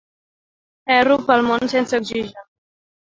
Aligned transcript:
Erro 0.95 1.19
pel 1.27 1.45
món 1.49 1.67
sense 1.75 2.03
oxigen. 2.03 2.33